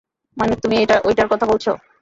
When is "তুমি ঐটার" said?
0.61-1.27